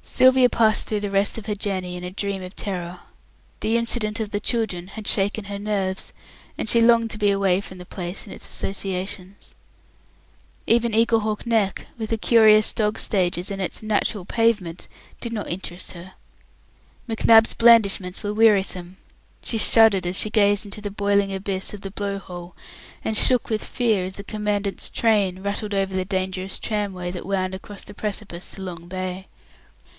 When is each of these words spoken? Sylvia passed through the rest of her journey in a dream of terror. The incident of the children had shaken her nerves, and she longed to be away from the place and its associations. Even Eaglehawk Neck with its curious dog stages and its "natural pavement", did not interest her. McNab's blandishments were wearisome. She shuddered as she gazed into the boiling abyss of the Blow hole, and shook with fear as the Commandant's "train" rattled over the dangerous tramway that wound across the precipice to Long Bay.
Sylvia 0.00 0.48
passed 0.48 0.86
through 0.86 1.00
the 1.00 1.10
rest 1.10 1.36
of 1.36 1.44
her 1.46 1.54
journey 1.54 1.94
in 1.94 2.02
a 2.02 2.10
dream 2.10 2.40
of 2.42 2.56
terror. 2.56 3.00
The 3.60 3.76
incident 3.76 4.20
of 4.20 4.30
the 4.30 4.40
children 4.40 4.86
had 4.88 5.06
shaken 5.06 5.44
her 5.44 5.58
nerves, 5.58 6.14
and 6.56 6.66
she 6.66 6.80
longed 6.80 7.10
to 7.10 7.18
be 7.18 7.30
away 7.30 7.60
from 7.60 7.76
the 7.76 7.84
place 7.84 8.24
and 8.24 8.32
its 8.32 8.46
associations. 8.48 9.54
Even 10.66 10.92
Eaglehawk 10.94 11.44
Neck 11.46 11.88
with 11.98 12.10
its 12.10 12.26
curious 12.26 12.72
dog 12.72 12.98
stages 12.98 13.50
and 13.50 13.60
its 13.60 13.82
"natural 13.82 14.24
pavement", 14.24 14.88
did 15.20 15.32
not 15.32 15.50
interest 15.50 15.92
her. 15.92 16.14
McNab's 17.06 17.52
blandishments 17.52 18.22
were 18.22 18.32
wearisome. 18.32 18.96
She 19.42 19.58
shuddered 19.58 20.06
as 20.06 20.16
she 20.16 20.30
gazed 20.30 20.64
into 20.64 20.80
the 20.80 20.90
boiling 20.90 21.34
abyss 21.34 21.74
of 21.74 21.82
the 21.82 21.90
Blow 21.90 22.18
hole, 22.18 22.56
and 23.04 23.14
shook 23.14 23.50
with 23.50 23.62
fear 23.62 24.04
as 24.06 24.14
the 24.14 24.24
Commandant's 24.24 24.88
"train" 24.88 25.42
rattled 25.42 25.74
over 25.74 25.94
the 25.94 26.06
dangerous 26.06 26.58
tramway 26.58 27.10
that 27.10 27.26
wound 27.26 27.54
across 27.54 27.84
the 27.84 27.94
precipice 27.94 28.52
to 28.52 28.62
Long 28.62 28.88
Bay. 28.88 29.28